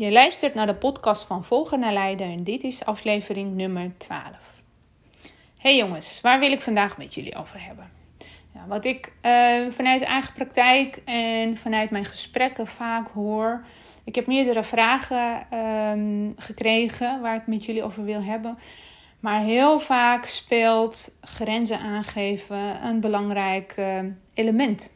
[0.00, 4.26] Je luistert naar de podcast van Volger naar Leider en dit is aflevering nummer 12.
[5.56, 7.90] Hey jongens, waar wil ik vandaag met jullie over hebben?
[8.54, 13.64] Ja, wat ik uh, vanuit eigen praktijk en vanuit mijn gesprekken vaak hoor.
[14.04, 18.58] Ik heb meerdere vragen um, gekregen waar ik met jullie over wil hebben.
[19.18, 23.98] Maar heel vaak speelt grenzen aangeven een belangrijk uh,
[24.34, 24.92] element.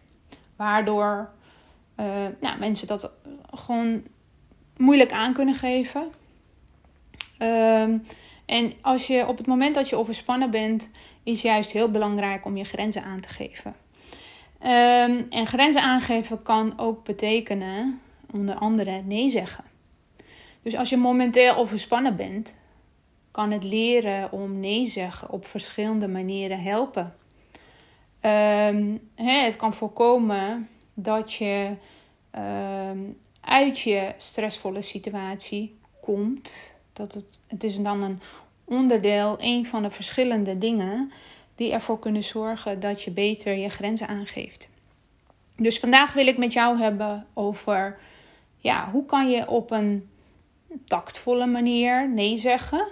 [0.57, 1.31] Waardoor
[1.97, 2.07] uh,
[2.41, 3.11] nou, mensen dat
[3.51, 4.03] gewoon
[4.77, 6.03] moeilijk aan kunnen geven.
[7.39, 8.07] Um,
[8.47, 10.91] en als je op het moment dat je overspannen bent,
[11.23, 13.75] is juist heel belangrijk om je grenzen aan te geven.
[14.63, 18.01] Um, en grenzen aangeven kan ook betekenen,
[18.33, 19.65] onder andere, nee zeggen.
[20.63, 22.57] Dus als je momenteel overspannen bent,
[23.31, 27.15] kan het leren om nee zeggen op verschillende manieren helpen.
[28.21, 31.77] Um, het kan voorkomen dat je
[33.45, 36.75] uit je stressvolle situatie komt.
[36.93, 38.21] Dat het, het is dan een
[38.65, 41.13] onderdeel, een van de verschillende dingen
[41.55, 44.69] die ervoor kunnen zorgen dat je beter je grenzen aangeeft.
[45.57, 47.99] Dus vandaag wil ik met jou hebben over
[48.57, 50.09] ja, hoe kan je op een
[50.85, 52.89] tactvolle manier nee zeggen.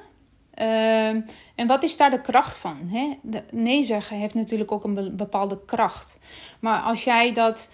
[0.58, 1.08] Uh,
[1.54, 2.88] en wat is daar de kracht van?
[2.88, 3.18] Hè?
[3.50, 6.18] Nee zeggen heeft natuurlijk ook een bepaalde kracht.
[6.60, 7.68] Maar als jij dat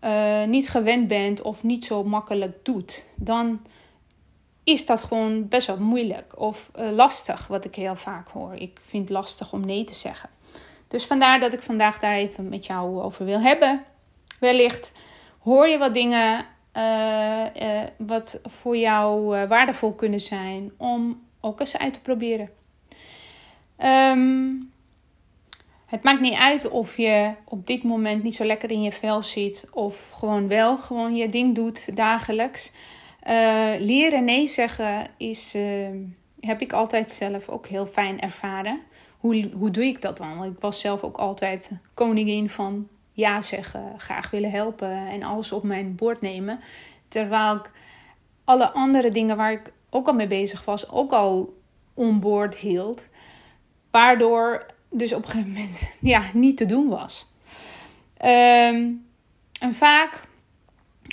[0.00, 3.60] uh, niet gewend bent of niet zo makkelijk doet, dan
[4.64, 8.54] is dat gewoon best wel moeilijk of uh, lastig, wat ik heel vaak hoor.
[8.54, 10.30] Ik vind het lastig om nee te zeggen.
[10.88, 13.84] Dus vandaar dat ik vandaag daar even met jou over wil hebben.
[14.40, 14.92] Wellicht
[15.38, 16.46] hoor je wat dingen
[16.76, 22.50] uh, wat voor jou waardevol kunnen zijn om ook eens uit te proberen.
[23.84, 24.72] Um,
[25.88, 29.22] het maakt niet uit of je op dit moment niet zo lekker in je vel
[29.22, 32.72] zit of gewoon wel gewoon je ding doet dagelijks.
[33.28, 35.88] Uh, leren nee zeggen is, uh,
[36.40, 38.80] heb ik altijd zelf ook heel fijn ervaren.
[39.18, 40.44] Hoe, hoe doe ik dat dan?
[40.44, 45.62] Ik was zelf ook altijd koningin van ja zeggen, graag willen helpen en alles op
[45.62, 46.60] mijn bord nemen.
[47.08, 47.70] Terwijl ik
[48.44, 51.56] alle andere dingen waar ik ook al mee bezig was, ook al
[51.94, 53.06] onboord hield.
[53.90, 57.26] Waardoor dus op een gegeven moment ja, niet te doen was.
[58.24, 59.06] Um,
[59.60, 60.28] en vaak,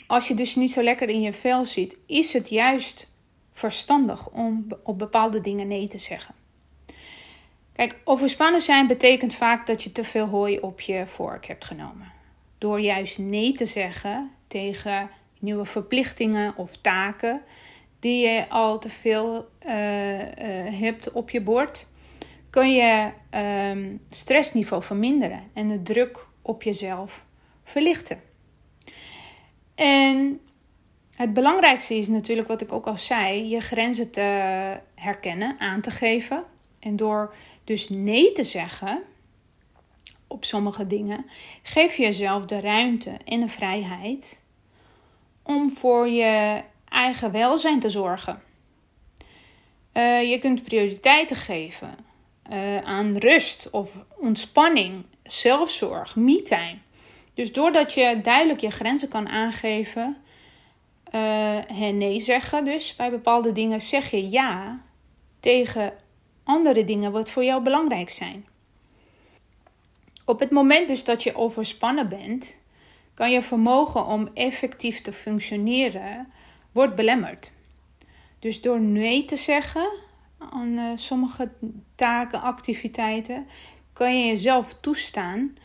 [0.08, 3.14] als je dus niet zo lekker in je vel zit, is het juist
[3.52, 6.36] verstandig om op bepaalde dingen nee te zeggen.
[7.76, 12.12] Kijk, overspannen zijn betekent vaak dat je te veel hooi op je vork hebt genomen.
[12.58, 15.10] Door juist nee te zeggen tegen
[15.40, 17.42] nieuwe verplichtingen of taken
[18.00, 20.28] die je al te veel uh, uh,
[20.80, 21.88] hebt op je bord,
[22.56, 23.12] kun je
[23.72, 27.26] um, stressniveau verminderen en de druk op jezelf
[27.64, 28.22] verlichten.
[29.76, 30.40] En
[31.16, 34.22] het belangrijkste is natuurlijk, wat ik ook al zei, je grenzen te
[34.96, 36.44] herkennen, aan te geven.
[36.80, 39.04] En door dus nee te zeggen
[40.28, 41.26] op sommige dingen,
[41.64, 44.42] geef je jezelf de ruimte en de vrijheid
[45.44, 48.42] om voor je eigen welzijn te zorgen.
[49.94, 52.14] Uh, je kunt prioriteiten geven
[52.52, 56.78] uh, aan rust of ontspanning, zelfzorg, me-time.
[57.34, 60.18] Dus doordat je duidelijk je grenzen kan aangeven
[61.14, 64.82] uh, en nee zeggen, dus bij bepaalde dingen zeg je ja
[65.40, 65.94] tegen
[66.44, 68.46] andere dingen wat voor jou belangrijk zijn.
[70.26, 72.56] Op het moment dus dat je overspannen bent,
[73.14, 76.32] kan je vermogen om effectief te functioneren
[76.72, 77.54] wordt belemmerd.
[78.40, 79.90] Dus door nee te zeggen
[80.52, 81.52] aan uh, sommige
[81.96, 83.48] taken, activiteiten,
[83.94, 85.58] kan je jezelf toestaan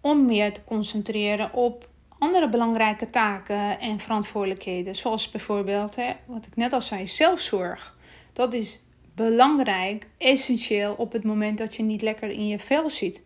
[0.00, 1.88] om je te concentreren op
[2.18, 4.94] andere belangrijke taken en verantwoordelijkheden.
[4.94, 7.96] Zoals bijvoorbeeld, hè, wat ik net al zei, zelfzorg.
[8.32, 8.80] Dat is
[9.14, 13.22] belangrijk, essentieel op het moment dat je niet lekker in je vel zit.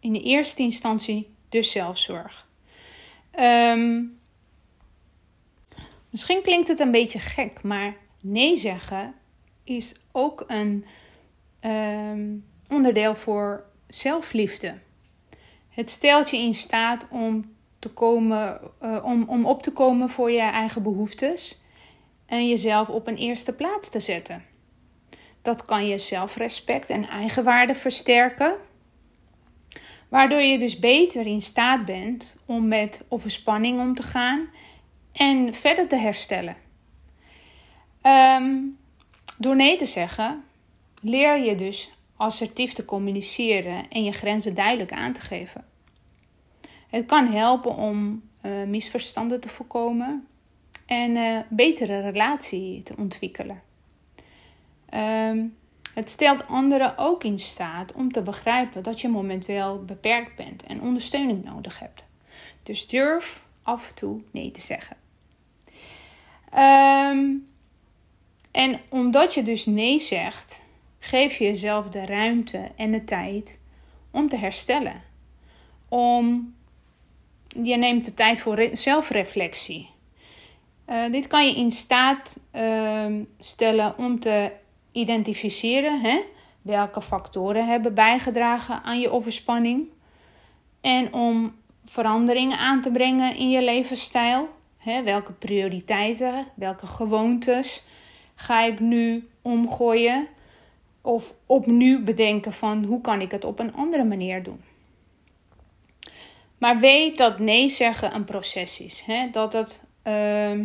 [0.00, 2.46] In de eerste instantie dus zelfzorg.
[3.40, 4.18] Um,
[6.10, 9.14] misschien klinkt het een beetje gek, maar nee zeggen
[9.68, 10.84] is ook een
[11.60, 14.78] um, onderdeel voor zelfliefde.
[15.68, 20.30] Het stelt je in staat om, te komen, uh, om, om op te komen voor
[20.30, 21.60] je eigen behoeftes
[22.26, 24.44] en jezelf op een eerste plaats te zetten.
[25.42, 28.56] Dat kan je zelfrespect en eigenwaarde versterken,
[30.08, 34.48] waardoor je dus beter in staat bent om met overspanning om te gaan
[35.12, 36.56] en verder te herstellen.
[38.02, 38.77] Um,
[39.38, 40.44] door nee te zeggen,
[41.00, 45.64] leer je dus assertief te communiceren en je grenzen duidelijk aan te geven.
[46.88, 50.26] Het kan helpen om uh, misverstanden te voorkomen
[50.86, 53.62] en uh, betere relatie te ontwikkelen.
[54.94, 55.56] Um,
[55.94, 60.80] het stelt anderen ook in staat om te begrijpen dat je momenteel beperkt bent en
[60.80, 62.04] ondersteuning nodig hebt.
[62.62, 64.96] Dus durf af en toe nee te zeggen.
[66.54, 67.48] Um,
[68.58, 70.60] en omdat je dus nee zegt,
[70.98, 73.58] geef je jezelf de ruimte en de tijd
[74.10, 75.02] om te herstellen.
[75.88, 76.54] Om,
[77.62, 79.90] je neemt de tijd voor zelfreflectie.
[80.86, 83.06] Uh, dit kan je in staat uh,
[83.38, 84.52] stellen om te
[84.92, 86.20] identificeren hè,
[86.62, 89.88] welke factoren hebben bijgedragen aan je overspanning.
[90.80, 94.48] En om veranderingen aan te brengen in je levensstijl.
[94.76, 97.86] Hè, welke prioriteiten, welke gewoontes
[98.40, 100.26] ga ik nu omgooien
[101.00, 104.60] of opnieuw bedenken van hoe kan ik het op een andere manier doen.
[106.58, 109.02] Maar weet dat nee zeggen een proces is.
[109.06, 109.30] Hè?
[109.30, 110.64] Dat het, uh,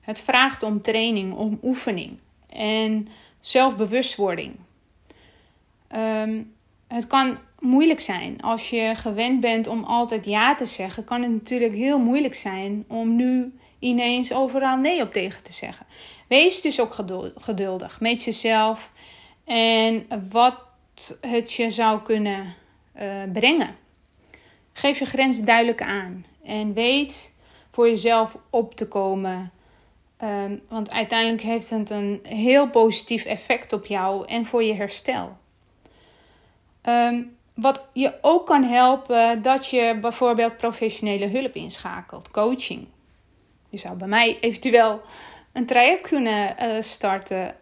[0.00, 3.08] het vraagt om training, om oefening en
[3.40, 4.54] zelfbewustwording.
[5.96, 6.54] Um,
[6.88, 11.04] het kan moeilijk zijn als je gewend bent om altijd ja te zeggen.
[11.04, 15.86] Kan het natuurlijk heel moeilijk zijn om nu ineens overal nee op tegen te zeggen.
[16.32, 16.94] Wees dus ook
[17.34, 18.92] geduldig met jezelf
[19.44, 20.54] en wat
[21.20, 22.54] het je zou kunnen
[22.96, 23.76] uh, brengen.
[24.72, 27.32] Geef je grenzen duidelijk aan en weet
[27.70, 29.52] voor jezelf op te komen.
[30.22, 35.36] Um, want uiteindelijk heeft het een heel positief effect op jou en voor je herstel.
[36.82, 42.86] Um, wat je ook kan helpen, dat je bijvoorbeeld professionele hulp inschakelt, coaching.
[43.70, 45.02] Je zou bij mij eventueel
[45.52, 47.54] een traject kunnen uh, starten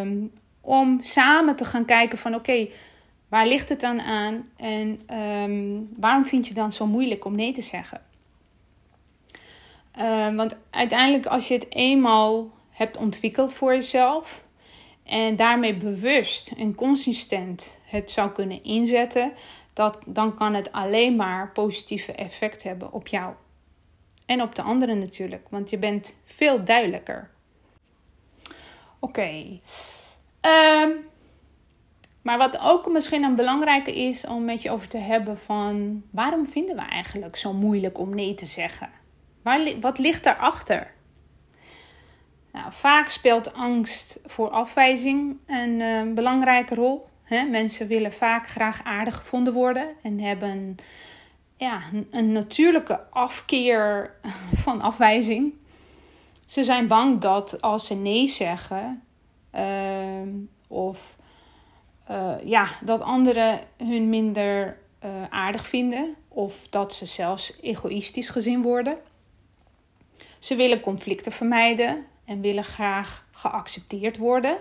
[0.00, 2.68] um, om samen te gaan kijken van oké,
[3.28, 5.00] waar ligt het dan aan en
[5.44, 8.00] um, waarom vind je dan zo moeilijk om nee te zeggen?
[9.98, 14.44] Uh, want uiteindelijk als je het eenmaal hebt ontwikkeld voor jezelf
[15.04, 19.32] en daarmee bewust en consistent het zou kunnen inzetten,
[19.72, 23.32] dat, dan kan het alleen maar positieve effect hebben op jou.
[24.28, 27.30] En op de anderen natuurlijk, want je bent veel duidelijker.
[28.98, 29.60] Oké.
[30.40, 30.90] Ehm,
[32.22, 36.46] maar wat ook misschien een belangrijke is om met je over te hebben van waarom
[36.46, 38.90] vinden we eigenlijk zo moeilijk om nee te zeggen?
[39.42, 40.94] Waar, wat ligt daarachter?
[42.52, 47.06] Nou, vaak speelt angst voor afwijzing een uh, belangrijke rol.
[47.50, 50.76] Mensen willen vaak graag aardig gevonden worden en hebben
[51.58, 54.14] ja, een natuurlijke afkeer
[54.64, 55.54] van afwijzing.
[56.44, 59.02] Ze zijn bang dat als ze nee zeggen,
[59.54, 60.22] uh,
[60.68, 61.16] of
[62.10, 68.62] uh, ja, dat anderen hun minder uh, aardig vinden, of dat ze zelfs egoïstisch gezien
[68.62, 68.98] worden.
[70.38, 74.58] Ze willen conflicten vermijden en willen graag geaccepteerd worden.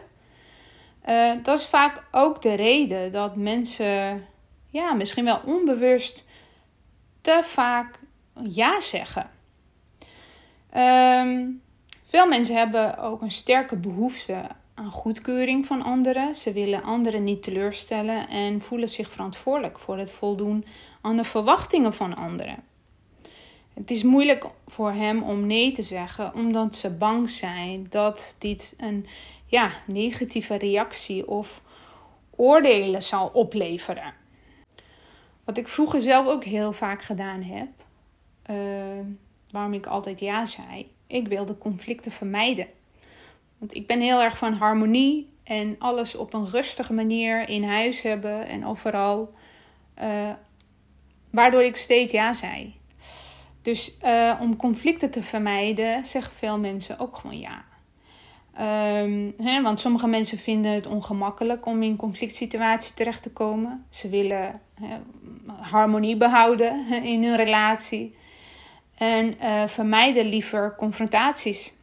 [1.10, 4.26] Uh, dat is vaak ook de reden dat mensen,
[4.70, 6.26] ja, misschien wel onbewust
[7.28, 8.00] te vaak
[8.50, 9.30] ja zeggen.
[10.78, 11.62] Um,
[12.04, 14.42] veel mensen hebben ook een sterke behoefte
[14.74, 16.36] aan goedkeuring van anderen.
[16.36, 20.66] Ze willen anderen niet teleurstellen en voelen zich verantwoordelijk voor het voldoen
[21.02, 22.64] aan de verwachtingen van anderen.
[23.74, 28.74] Het is moeilijk voor hem om nee te zeggen, omdat ze bang zijn dat dit
[28.78, 29.08] een
[29.46, 31.62] ja, negatieve reactie of
[32.36, 34.14] oordelen zal opleveren.
[35.48, 37.68] Wat ik vroeger zelf ook heel vaak gedaan heb,
[38.50, 39.06] uh,
[39.52, 42.68] waarom ik altijd ja zei, ik wilde conflicten vermijden.
[43.58, 48.02] Want ik ben heel erg van harmonie en alles op een rustige manier in huis
[48.02, 49.34] hebben en overal.
[50.02, 50.32] Uh,
[51.30, 52.76] waardoor ik steeds ja zei.
[53.62, 57.66] Dus uh, om conflicten te vermijden, zeggen veel mensen ook gewoon ja.
[58.60, 63.86] Um, hè, want sommige mensen vinden het ongemakkelijk om in conflict situatie terecht te komen.
[63.90, 64.98] Ze willen hè,
[65.62, 68.16] harmonie behouden in hun relatie.
[68.98, 71.74] En uh, vermijden liever confrontaties.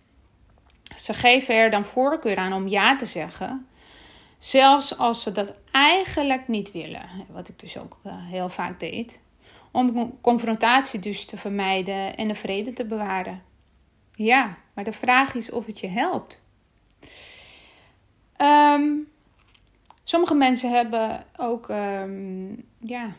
[0.97, 3.67] Ze geven er dan voorkeur aan om ja te zeggen.
[4.39, 7.09] Zelfs als ze dat eigenlijk niet willen.
[7.29, 9.21] Wat ik dus ook uh, heel vaak deed.
[9.71, 13.43] Om confrontatie dus te vermijden en de vrede te bewaren.
[14.13, 16.44] Ja, maar de vraag is of het je helpt.
[18.37, 18.93] Ehm,
[20.05, 23.13] sommige mensen hebben ook ehm, ja,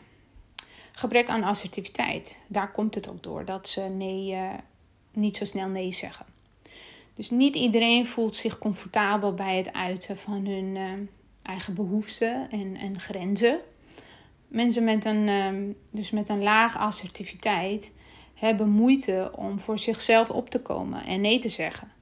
[0.92, 2.40] gebrek aan assertiviteit.
[2.46, 4.50] Daar komt het ook door dat ze nee, uh,
[5.12, 6.26] niet zo snel nee zeggen.
[7.14, 10.92] Dus niet iedereen voelt zich comfortabel bij het uiten van hun uh,
[11.42, 13.60] eigen behoeften en, en grenzen.
[14.48, 17.92] Mensen met een, uh, dus met een laag assertiviteit
[18.34, 21.92] hebben moeite om voor zichzelf op te komen en nee te zeggen.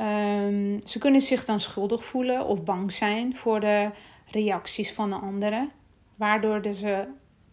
[0.00, 3.90] Um, ze kunnen zich dan schuldig voelen of bang zijn voor de
[4.30, 5.70] reacties van de anderen,
[6.16, 7.06] waardoor ze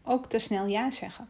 [0.03, 1.29] ook te snel ja zeggen.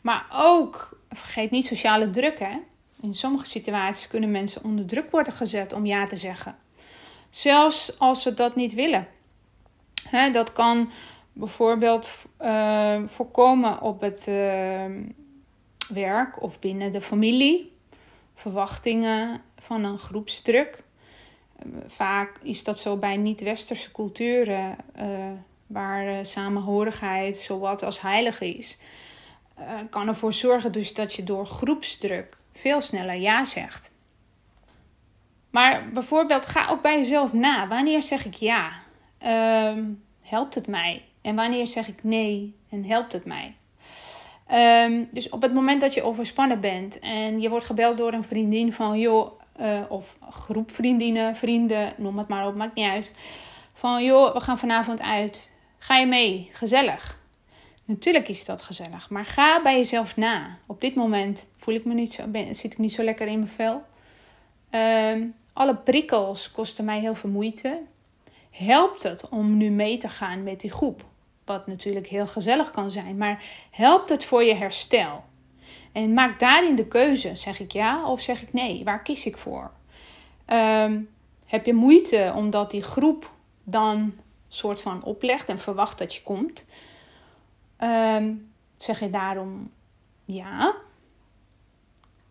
[0.00, 2.38] Maar ook, vergeet niet sociale druk.
[2.38, 2.58] Hè?
[3.00, 6.56] In sommige situaties kunnen mensen onder druk worden gezet om ja te zeggen.
[7.30, 9.08] Zelfs als ze dat niet willen.
[10.32, 10.90] Dat kan
[11.32, 14.84] bijvoorbeeld uh, voorkomen op het uh,
[15.88, 17.72] werk of binnen de familie.
[18.34, 20.84] Verwachtingen van een groepsdruk.
[21.86, 25.04] Vaak is dat zo bij niet-westerse culturen, uh,
[25.66, 28.78] waar samenhorigheid zowat als heilig is.
[29.90, 33.90] kan ervoor zorgen dus dat je door groepsdruk veel sneller ja zegt.
[35.50, 37.68] Maar bijvoorbeeld, ga ook bij jezelf na.
[37.68, 38.72] Wanneer zeg ik ja?
[39.22, 39.84] Uh,
[40.22, 41.04] helpt het mij?
[41.22, 43.56] En wanneer zeg ik nee en helpt het mij?
[44.86, 48.24] Um, dus op het moment dat je overspannen bent en je wordt gebeld door een
[48.24, 53.12] vriendin van joh, uh, of groep vriendinnen, vrienden, noem het maar op, maakt niet uit.
[53.72, 55.50] Van joh, we gaan vanavond uit.
[55.78, 56.50] Ga je mee?
[56.52, 57.18] Gezellig.
[57.84, 60.58] Natuurlijk is dat gezellig, maar ga bij jezelf na.
[60.66, 63.50] Op dit moment voel ik me niet zo, zit ik niet zo lekker in mijn
[63.50, 63.82] vel.
[64.70, 67.80] Um, alle prikkels kosten mij heel veel moeite.
[68.50, 71.04] Helpt het om nu mee te gaan met die groep?
[71.44, 75.24] Wat natuurlijk heel gezellig kan zijn, maar helpt het voor je herstel?
[75.92, 77.34] En maak daarin de keuze.
[77.34, 78.84] Zeg ik ja of zeg ik nee?
[78.84, 79.70] Waar kies ik voor?
[80.46, 81.08] Um,
[81.44, 83.32] heb je moeite omdat die groep
[83.64, 84.12] dan
[84.48, 86.66] soort van oplegt en verwacht dat je komt?
[87.78, 89.70] Um, zeg je daarom
[90.24, 90.74] ja?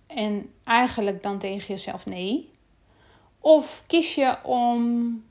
[0.07, 2.51] En eigenlijk dan tegen jezelf nee?
[3.39, 5.23] Of kies je om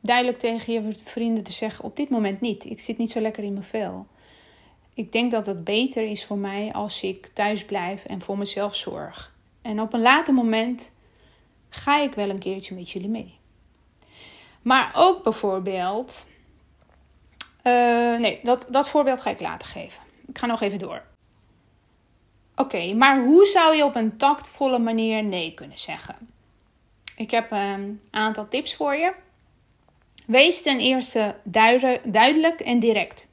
[0.00, 2.64] duidelijk tegen je vrienden te zeggen: op dit moment niet.
[2.64, 4.06] Ik zit niet zo lekker in mijn vel.
[4.96, 8.76] Ik denk dat het beter is voor mij als ik thuis blijf en voor mezelf
[8.76, 9.34] zorg.
[9.62, 10.92] En op een later moment
[11.68, 13.38] ga ik wel een keertje met jullie mee.
[14.62, 16.28] Maar ook bijvoorbeeld
[17.62, 20.02] uh, nee, dat, dat voorbeeld ga ik later geven.
[20.26, 21.02] Ik ga nog even door.
[22.54, 26.16] Oké, maar hoe zou je op een tactvolle manier nee kunnen zeggen?
[27.16, 29.12] Ik heb een aantal tips voor je.
[30.26, 31.36] Wees ten eerste
[32.02, 33.28] duidelijk en direct.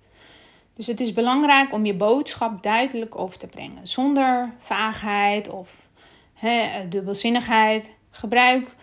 [0.74, 5.88] Dus het is belangrijk om je boodschap duidelijk over te brengen, zonder vaagheid of
[6.34, 7.96] he, dubbelzinnigheid.
[8.10, 8.76] Gebruik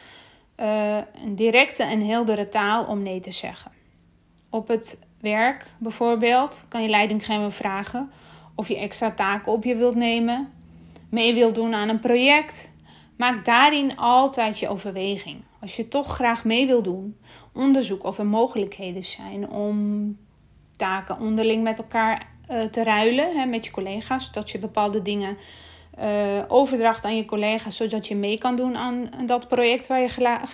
[0.56, 3.70] uh, een directe en heldere taal om nee te zeggen.
[4.50, 8.10] Op het werk bijvoorbeeld kan je leidinggever vragen
[8.54, 10.52] of je extra taken op je wilt nemen,
[11.08, 12.72] mee wilt doen aan een project.
[13.16, 15.42] Maak daarin altijd je overweging.
[15.60, 17.16] Als je toch graag mee wilt doen,
[17.52, 20.16] onderzoek of er mogelijkheden zijn om
[20.80, 25.36] taken onderling met elkaar uh, te ruilen hè, met je collega's, zodat je bepaalde dingen
[25.98, 30.08] uh, overdracht aan je collega's, zodat je mee kan doen aan dat project waar je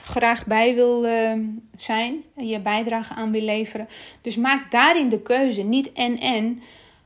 [0.04, 1.32] graag bij wil uh,
[1.76, 3.88] zijn, je bijdrage aan wil leveren.
[4.20, 6.62] Dus maak daarin de keuze, niet en en,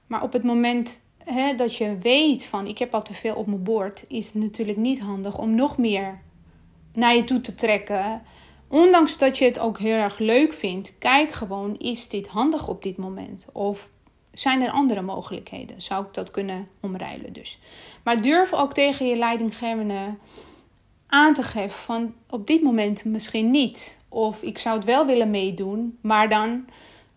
[0.06, 3.46] maar op het moment hè, dat je weet van ik heb al te veel op
[3.46, 6.18] mijn bord, is het natuurlijk niet handig om nog meer
[6.92, 8.22] naar je toe te trekken.
[8.70, 12.82] Ondanks dat je het ook heel erg leuk vindt, kijk gewoon: is dit handig op
[12.82, 13.46] dit moment?
[13.52, 13.90] Of
[14.32, 15.80] zijn er andere mogelijkheden?
[15.80, 17.58] Zou ik dat kunnen omruilen dus.
[18.02, 20.14] Maar durf ook tegen je leidinggevende
[21.06, 23.96] aan te geven van op dit moment misschien niet.
[24.08, 26.64] Of ik zou het wel willen meedoen, maar dan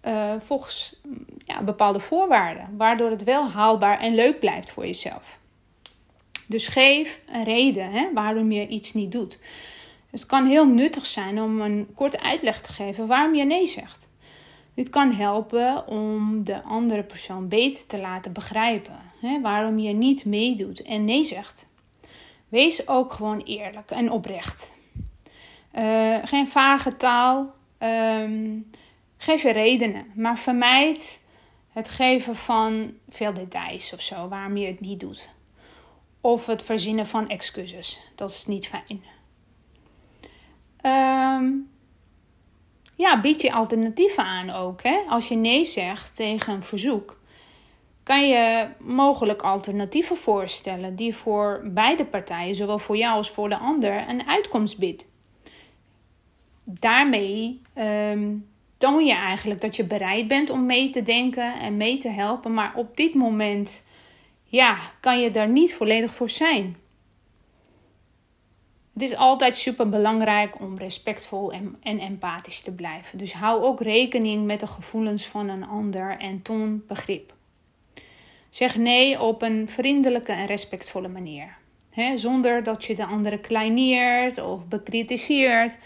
[0.05, 1.00] uh, volgens
[1.45, 2.69] ja, bepaalde voorwaarden.
[2.77, 5.39] Waardoor het wel haalbaar en leuk blijft voor jezelf.
[6.48, 9.39] Dus geef een reden hè, waarom je iets niet doet.
[10.13, 13.67] Dus het kan heel nuttig zijn om een korte uitleg te geven waarom je nee
[13.67, 14.10] zegt.
[14.74, 20.25] Dit kan helpen om de andere persoon beter te laten begrijpen hè, waarom je niet
[20.25, 21.70] meedoet en nee zegt.
[22.50, 24.74] Wees ook gewoon eerlijk en oprecht.
[25.77, 27.53] Uh, geen vage taal.
[27.79, 28.70] Um,
[29.17, 31.20] geef je redenen, maar vermijd
[31.70, 35.32] het geven van veel details of zo waarom je het niet doet.
[36.22, 38.00] Of het verzinnen van excuses.
[38.15, 39.12] Dat is niet fijn.
[40.86, 41.70] Um,
[42.96, 44.84] ja, bied je alternatieven aan ook.
[44.84, 44.98] Hè?
[45.08, 47.20] Als je nee zegt tegen een verzoek,
[48.04, 53.58] kan je mogelijk alternatieven voorstellen die voor beide partijen, zowel voor jou als voor de
[53.58, 55.12] ander, een uitkomst biedt.
[56.63, 61.98] Daarmee um, toon je eigenlijk dat je bereid bent om mee te denken en mee
[61.98, 63.84] te helpen, maar op dit moment
[64.44, 66.78] ja, kan je daar niet volledig voor zijn.
[68.93, 73.17] Het is altijd super belangrijk om respectvol en, en empathisch te blijven.
[73.17, 77.33] Dus hou ook rekening met de gevoelens van een ander en toon begrip.
[78.50, 81.55] Zeg nee op een vriendelijke en respectvolle manier.
[82.15, 85.77] zonder dat je de andere kleineert of bekritiseert.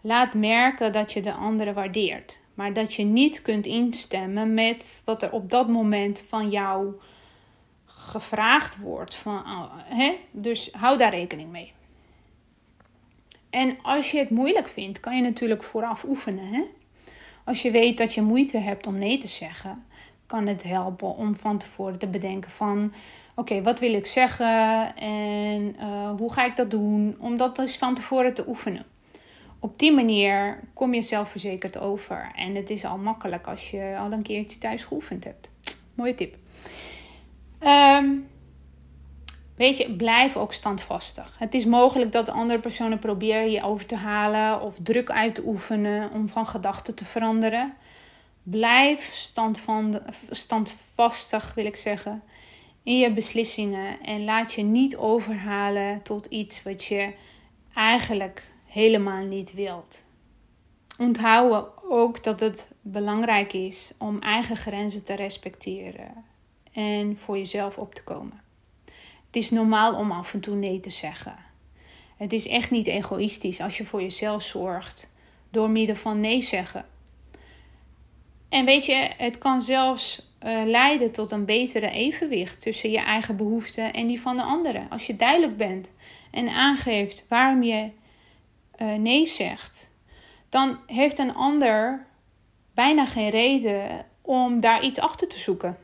[0.00, 2.38] Laat merken dat je de andere waardeert.
[2.54, 6.92] Maar dat je niet kunt instemmen met wat er op dat moment van jou
[7.84, 9.14] gevraagd wordt.
[9.14, 9.42] Van,
[9.84, 10.16] hè?
[10.30, 11.72] Dus hou daar rekening mee.
[13.50, 16.46] En als je het moeilijk vindt, kan je natuurlijk vooraf oefenen.
[16.46, 16.62] Hè?
[17.44, 19.84] Als je weet dat je moeite hebt om nee te zeggen,
[20.26, 22.92] kan het helpen om van tevoren te bedenken van...
[23.34, 27.16] Oké, wat wil ik zeggen en uh, hoe ga ik dat doen?
[27.18, 28.84] Om dat dus van tevoren te oefenen.
[29.58, 32.32] Op die manier kom je zelfverzekerd over.
[32.34, 35.50] En het is al makkelijk als je al een keertje thuis geoefend hebt.
[35.94, 36.36] Mooie tip.
[37.60, 38.26] Um,
[39.56, 41.34] Weet je, blijf ook standvastig.
[41.38, 45.42] Het is mogelijk dat andere personen proberen je over te halen of druk uit te
[45.46, 47.74] oefenen om van gedachten te veranderen.
[48.42, 49.30] Blijf
[50.30, 52.22] standvastig, wil ik zeggen,
[52.82, 57.14] in je beslissingen en laat je niet overhalen tot iets wat je
[57.74, 60.04] eigenlijk helemaal niet wilt.
[60.98, 66.24] Onthoud ook dat het belangrijk is om eigen grenzen te respecteren
[66.72, 68.45] en voor jezelf op te komen.
[69.36, 71.36] Het is normaal om af en toe nee te zeggen.
[72.16, 75.12] Het is echt niet egoïstisch als je voor jezelf zorgt
[75.50, 76.86] door middel van nee zeggen.
[78.48, 83.36] En weet je, het kan zelfs uh, leiden tot een betere evenwicht tussen je eigen
[83.36, 84.86] behoeften en die van de anderen.
[84.90, 85.94] Als je duidelijk bent
[86.30, 87.90] en aangeeft waarom je
[88.78, 89.90] uh, nee zegt,
[90.48, 92.06] dan heeft een ander
[92.74, 95.78] bijna geen reden om daar iets achter te zoeken.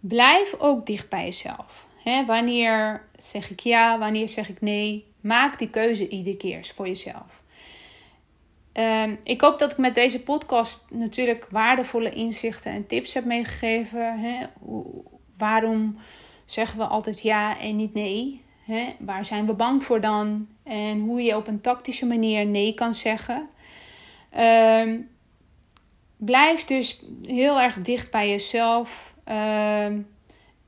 [0.00, 1.85] Blijf ook dicht bij jezelf
[2.26, 5.06] wanneer zeg ik ja, wanneer zeg ik nee?
[5.20, 7.42] Maak die keuze iedere keer voor jezelf.
[8.72, 14.20] Ehm, ik hoop dat ik met deze podcast natuurlijk waardevolle inzichten en tips heb meegegeven.
[15.36, 15.98] waarom
[16.44, 18.44] zeggen we altijd ja en niet nee?
[18.98, 20.48] waar zijn we bang voor dan?
[20.62, 23.48] En hoe je op een tactische manier nee kan zeggen.
[24.30, 24.98] Ehm,
[26.16, 29.14] blijf dus heel erg dicht bij jezelf.
[29.24, 30.00] Ehm,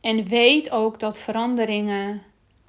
[0.08, 2.22] en weet ook dat veranderingen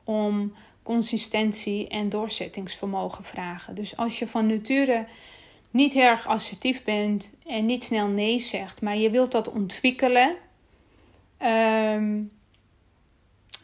[0.03, 3.75] om consistentie en doorzettingsvermogen vragen.
[3.75, 5.05] Dus als je van nature
[5.71, 10.35] niet erg assertief bent en niet snel nee zegt, maar je wilt dat ontwikkelen,
[11.37, 12.21] ehm,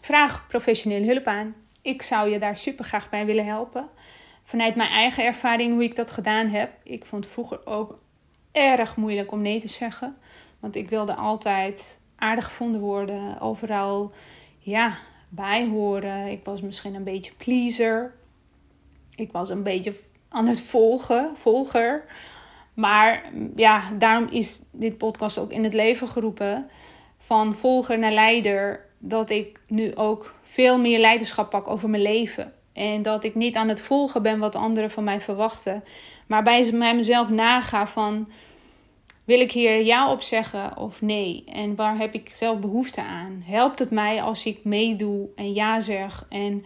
[0.01, 1.55] vraag professionele hulp aan.
[1.81, 3.89] Ik zou je daar super graag bij willen helpen.
[4.43, 6.71] Vanuit mijn eigen ervaring, hoe ik dat gedaan heb.
[6.83, 7.99] Ik vond vroeger ook
[8.51, 10.17] erg moeilijk om nee te zeggen.
[10.59, 14.11] Want ik wilde altijd aardig gevonden worden, overal
[14.57, 14.97] ja,
[15.29, 16.27] bij horen.
[16.27, 18.13] Ik was misschien een beetje pleaser.
[19.15, 19.93] Ik was een beetje
[20.29, 22.03] aan het volgen, volger.
[22.73, 23.23] Maar
[23.55, 26.69] ja, daarom is dit podcast ook in het leven geroepen.
[27.17, 28.85] Van volger naar leider.
[28.97, 32.53] Dat ik nu ook veel meer leiderschap pak over mijn leven.
[32.73, 35.83] En dat ik niet aan het volgen ben wat anderen van mij verwachten.
[36.27, 38.27] Maar bij mezelf naga van
[39.25, 41.43] wil ik hier ja op zeggen of nee?
[41.45, 43.41] En waar heb ik zelf behoefte aan?
[43.45, 46.25] Helpt het mij als ik meedoe en ja zeg?
[46.29, 46.65] En